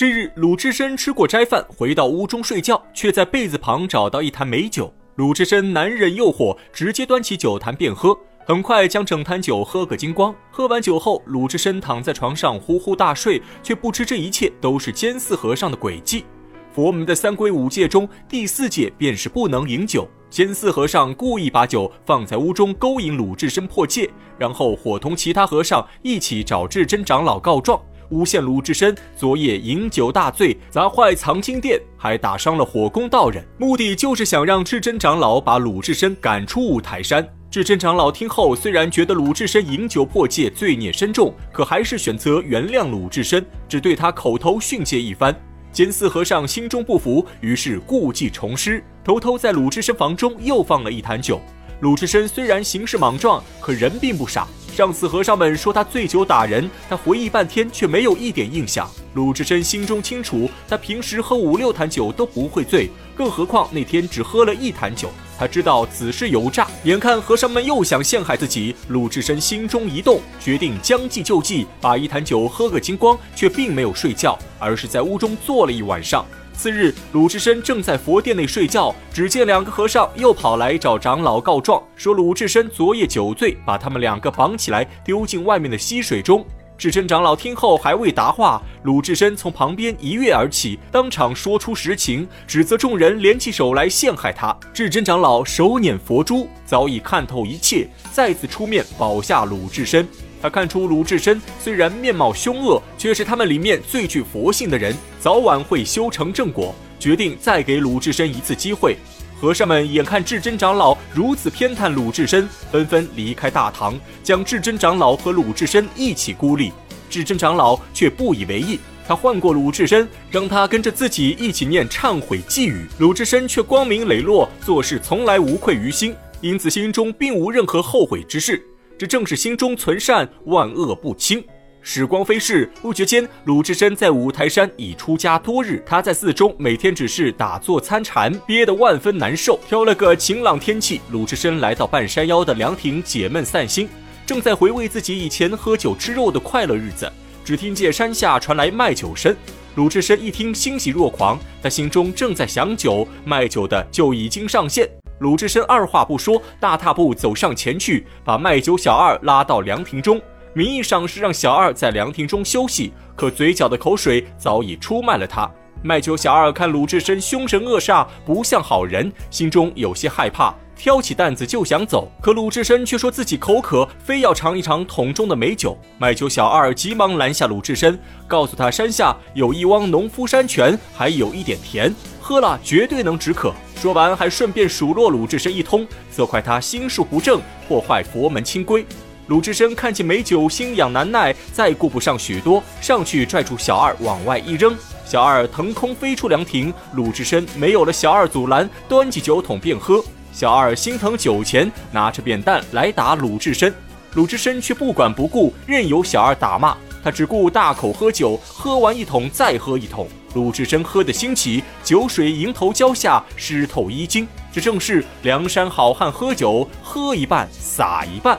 [0.00, 4.90] 这日，鲁智深吃过斋饭，回到屋中睡觉，却在被子旁找到一坛美酒。
[5.16, 10.34] 鲁智深难忍诱惑，直接端起酒坛便喝，很快将整坛酒喝个精光。
[10.50, 16.24] 喝完酒后，鲁智深躺在床上呼呼大睡，却不知这一切都是监寺和尚的诡计。
[16.72, 20.08] 佛门的三规五戒中，第四戒便是不能饮酒。
[20.30, 24.08] 监寺和尚故意把酒放在屋中，勾引鲁智深破戒，
[24.38, 27.78] 然后伙同其他和尚一起找智真长老告状。
[28.10, 37.26] 诬陷鲁智深昨夜饮酒大醉，砸坏藏经殿，还打伤了火宫道人，目的就是想让智真长老把鲁智深赶出五台山。
[37.50, 45.34] 智真长老听后，虽然觉得鲁智深饮酒破戒，罪孽深重，可还是选择原谅鲁智深，只对他口头训诫一番。
[45.72, 51.40] 监寺和尚心中不服，于是故技重施，偷偷在鲁智深房中又放了一坛酒。
[51.80, 54.46] 鲁智深虽然行事莽撞，可人并不傻。
[54.80, 58.90] 上次和尚们说他醉酒打人，他回忆半天却没有一点印象。
[59.12, 65.10] 鲁智深心中清楚，他平时喝五六坛酒都不会醉，更何况那天只喝了一坛酒。
[65.38, 76.24] 他知道此事有诈，眼看和尚们又想陷害自己，鲁智深心中一动，决定将计就计，把一坛酒喝个精光，却并没有睡觉，而是在屋中坐了一晚上。
[76.60, 86.44] 次日，鲁智深正在佛殿内睡觉，只见两个和尚又跑来找长老告状，说鲁智深昨夜酒醉，把他们两个绑起来丢进外面的溪水中。
[86.76, 94.54] 智真长老听后还未答话，鲁智深从旁边一跃而起，当场说出实情，指责众人联起手来陷害他。
[94.74, 100.06] 智真长老手捻佛珠，早已看透一切，再次出面保下鲁智深。
[100.42, 108.96] 他看出鲁智深虽然面貌凶恶，却是他们里面最具佛性的人，早晚会修成正果，决定再给鲁智深一次机会。
[109.40, 116.72] 和尚们眼看智真长老如此偏袒鲁智深，纷纷离开大堂，将智真长老和鲁智深一起孤立。
[117.08, 122.86] 智真长老却不以为意，他唤过鲁智深，让他跟着自己一起念忏悔寄语。
[122.98, 128.62] 鲁智深却光明磊落，做事从来无愧于心，因此心中并无任何后悔之事。
[129.00, 131.42] 这正是心中存善，万恶不侵。
[131.80, 135.82] 时光飞逝，不觉间，鲁智深在五台山已出家多日。
[135.86, 139.58] 他在寺中每天只是打坐参禅，憋得万分难受。
[139.66, 143.88] 挑了个晴朗天气，鲁智深来到半山腰的凉亭解闷散心，
[144.26, 147.10] 正在回味自己以前喝酒吃肉的快乐日子。
[147.42, 149.34] 只听见山下传来卖酒声，
[149.76, 154.99] 鲁智深一听欣喜若狂，他心中正在想酒，卖酒的就已经上线。
[155.20, 160.18] 鲁智深二话不说，大踏步走上前去，把卖酒小二拉到凉亭中。
[160.54, 165.48] 名义上是让小二在凉亭中休息，可嘴角的口水早已出卖了他。
[165.82, 172.10] 卖酒小二看鲁智深凶神恶煞，不像好人，心中有些害怕，挑起担子就想走。
[172.22, 175.76] 可鲁智深却说自己口渴，非要尝一尝桶中的美酒。
[175.98, 181.94] 卖酒小二急忙拦下鲁智深，告诉他山下有一汪农夫山泉，还有一点甜，
[182.30, 183.52] 喝了绝对能止渴。
[183.74, 188.86] 说完，还顺便数落鲁智深一通，责怪他心术不正，破坏佛门清规。
[189.26, 196.72] 鲁智深看见美酒，心痒难耐，再顾不上许多，上去拽住小二往外一扔，小二腾空飞出凉亭。
[196.92, 200.00] 鲁智深没有了小二阻拦，端起酒桶便喝。
[200.32, 203.74] 小二心疼酒钱，拿着扁担来打鲁智深，
[204.14, 206.76] 鲁智深却不管不顾，任由小二打骂。
[207.02, 210.06] 他只顾大口喝酒，喝完一桶再喝一桶。
[210.34, 214.26] 鲁智深喝得兴起，酒水迎头浇下，湿透衣襟。
[214.52, 218.38] 这正是梁山好汉喝酒，喝一半洒一半。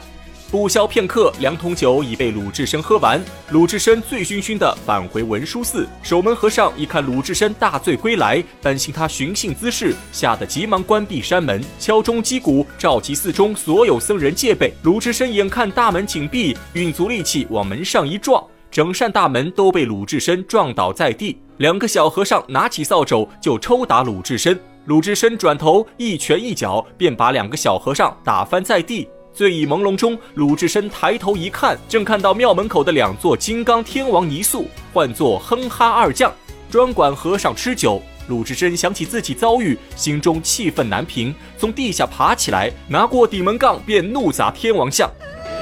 [0.52, 3.24] 不消片刻，两桶酒已被鲁智深喝完。
[3.52, 5.88] 鲁智深醉醺醺的返回文殊寺。
[6.04, 14.74] 守门和尚一看鲁智深大醉归来，担心他寻衅滋事，吓得急忙关闭山门，敲钟击鼓，召集寺中所有僧人戒备。
[14.84, 21.38] 鲁智深眼看大门紧闭，运足力气往门上一撞，整扇大门都被鲁智深撞倒在地。
[21.60, 29.08] 两个小和尚拿起扫帚就抽打鲁智深，鲁智深转头一拳一脚便把两个小和尚打翻在地。
[29.34, 36.32] 醉意朦胧中，鲁智深抬头一看，正看到庙门口的两座金刚天王泥塑，唤作哼哈二将，
[36.70, 38.02] 专管和尚吃酒。
[38.28, 45.10] 鲁智深想起自己遭遇，心中气愤难平，从地下爬起来，拿过顶门杠便怒砸天王像。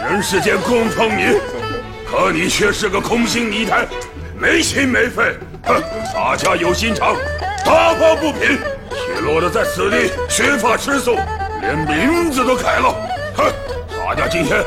[0.03, 1.39] 人世间供奉你，
[2.05, 3.87] 可你却是个空心泥潭，
[4.37, 5.35] 没心没肺。
[5.63, 5.81] 哼，
[6.11, 7.15] 洒家有心肠，
[7.63, 8.57] 打抱不平，
[8.89, 11.15] 却落得在此地缺乏吃素，
[11.61, 13.08] 连名字都改了。
[13.39, 13.53] 哼，
[13.97, 14.61] 大家今天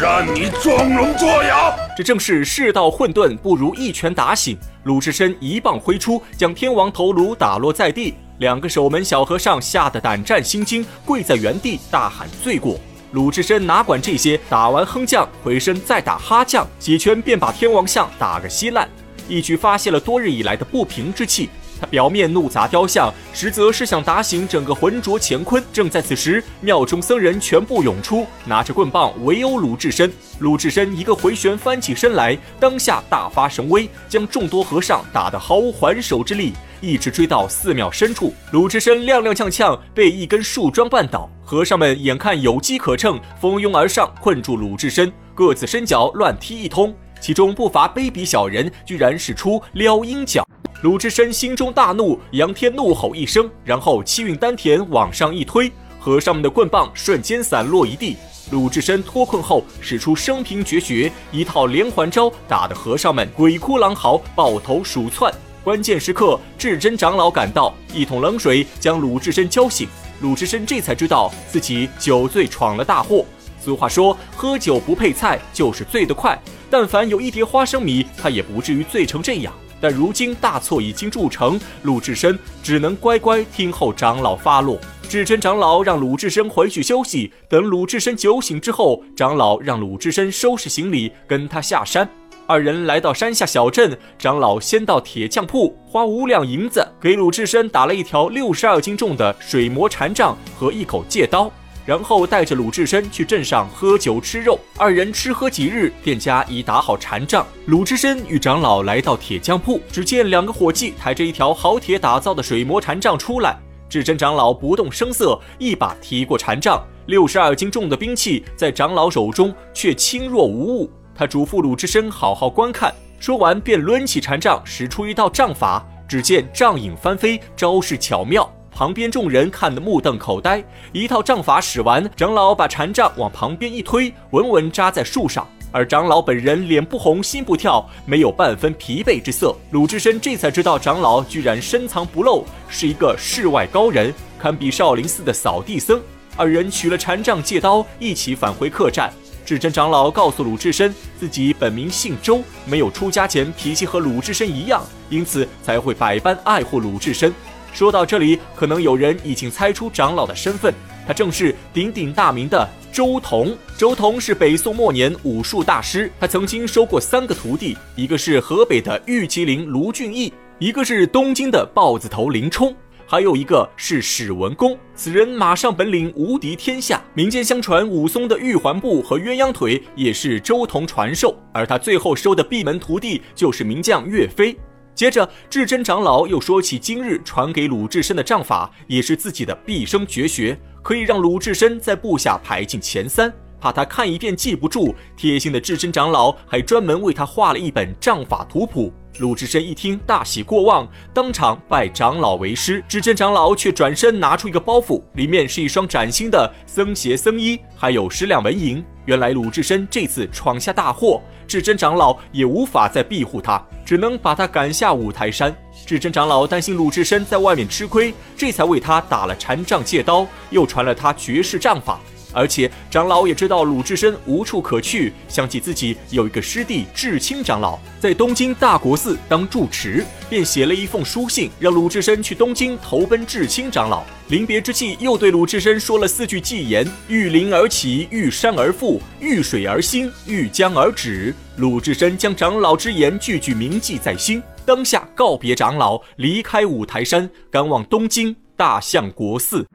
[0.00, 1.70] 让你装聋作哑。
[1.94, 4.56] 这正是世道混沌，不如一拳打醒。
[4.84, 8.14] 鲁智深一棒挥出，将天王头颅打落在地。
[8.38, 12.80] 两个守门小和尚吓得胆战心惊，跪在原地大喊罪过。
[13.12, 18.88] 鲁智深哪管这些，打完哼将，回身再打哈将，几拳便把天王像打个稀烂。
[19.28, 21.50] 一举发泄了多日以来的不平之气。
[21.80, 25.64] 他表面怒砸雕像，实则是想打醒整个浑浊乾坤。
[25.72, 30.12] 正在此时，庙中僧人全部涌出，拿着棍棒围殴鲁智深。
[30.40, 38.34] 鲁智深一个回旋翻起身来，当下大发神威，将众多和尚打得毫无还手之力，一直追到寺庙深处。
[38.52, 41.30] 鲁智深踉踉跄跄，被一根树桩绊倒。
[41.42, 46.94] 和尚们眼看有机可乘，蜂拥而上，困住鲁智深，各自伸脚乱踢一通。
[47.20, 50.46] 其中不乏卑鄙小人，居然使出撩阴脚。
[50.82, 58.16] 鲁智深心中大怒，仰天怒吼一声，然后气运丹田往上一推，和尚们的棍棒瞬间散落一地。
[58.50, 65.30] 鲁智深脱困后，使出生平绝学，一套连环招，打得和尚们鬼哭狼嚎，抱头鼠窜。
[65.62, 69.86] 关键时刻，智真长老赶到，一桶冷水将鲁智深浇醒。
[70.22, 73.26] 鲁智深这才知道自己酒醉闯了大祸。
[73.60, 76.40] 俗话说，喝酒不配菜，就是醉得快。
[76.70, 79.52] 但凡有一碟花生米，他也不至于醉成这样。
[79.80, 84.78] 但如今大错已经铸成，鲁智深只能乖乖听候长老发落。
[85.08, 92.08] 智真长老让鲁智深回去休息，等鲁智深酒醒之后，长老让鲁智深收拾行李跟他下山。
[92.46, 101.50] 二人来到山下小镇，长老先到铁匠铺，花五两银子给鲁智深打了一条六十二斤重的水磨禅杖和一口戒刀。
[101.90, 107.44] 然后带着鲁智深去镇上喝酒吃肉，二人吃喝几日，店家已打好禅杖。
[107.66, 113.58] 鲁智深与长老来到铁匠铺，只见两个伙计抬着一条好铁打造的水磨禅杖出来。
[113.88, 120.88] 智真长老不动声色，一把提过禅杖，六十二斤重的兵器在长老手中却轻若无物。
[121.12, 125.84] 他嘱咐鲁智深好好观看，说完便抡起禅杖，使出一道杖法。
[126.08, 128.48] 只见杖影翻飞，招式巧妙。
[128.80, 135.46] 旁边众人看得目瞪口呆，一套杖法使完，长老把禅杖往旁边一推，稳稳扎在树上。
[135.70, 139.54] 而长老本人脸不红心不跳，没有半分疲惫之色。
[139.72, 146.00] 鲁智深这才知道，长老居然深藏不露，是一个世外高人，堪比少林寺的扫地僧。
[146.34, 149.12] 二人取了禅杖借刀，一起返回客栈。
[149.44, 157.30] 智真长老告诉鲁智深，自己本名姓周，没有出家前脾气和鲁智深一样，因此才会百般爱护鲁智深。
[157.72, 160.74] 说到这里，可能有人已经猜出长老的身份，
[161.06, 163.56] 他正是鼎鼎大名的周同。
[163.78, 172.74] 周同是北宋末年武术大师，他曾经收过三个徒弟，一个是河北的玉麒麟卢俊义，一个是东京的豹子头林冲，
[173.06, 174.76] 还有一个是史文恭。
[174.94, 184.54] 此人马上本领无敌天下，民间相传武松的玉环步和鸳鸯腿也是周同传授，而他最后收的闭门徒弟就是名将岳飞。
[185.00, 193.32] 接着，智真长老又说起今日传给鲁智深的杖法，也是自己的毕生绝学，可以让鲁智深在部下排进前三。
[193.58, 198.92] 怕他看一遍记不住，贴心的智真长老还专门为他画了一本杖法图谱。
[199.18, 202.82] 鲁智深一听，大喜过望，当场拜长老为师。
[202.88, 208.82] 智真长老却转身拿出一个包袱，里面是一双崭新的僧鞋、僧衣，还有十两纹银。
[209.04, 215.54] 原来鲁智深这次闯下大祸，智真长老也无法再庇护他，只能把他赶下五台山。
[215.84, 222.00] 智真长老担心鲁智深在外面吃亏，这才为他打了禅杖借刀，又传了他绝世杖法。
[222.32, 234.04] 而且长老也知道鲁智深无处可去，想起自己有一个师弟智清长老在东京大国寺当住持，便写了一封书信，让鲁智深去东京投奔智清长老。
[234.28, 241.34] 临别之际，又对鲁智深说了四句寄言：遇林而起，遇山而复，遇水而兴，遇江而止。
[241.56, 249.66] 鲁智深将长老之言句句铭记在心，当下告别长老，离开五台山，赶往东京大相国寺。